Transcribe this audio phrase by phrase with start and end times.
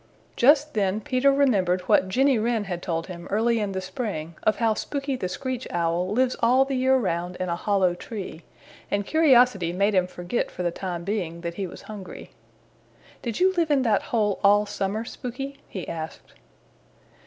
[0.35, 4.55] Just then Peter remembered what Jenny Wren had told him early in the spring of
[4.55, 8.41] how Spooky the Screech Owl lives all the year around in a hollow tree,
[8.89, 12.31] and curiosity made him forget for the time being that he was hungry.
[13.21, 16.33] "Did you live in that hole all summer, Spooky?" he asked.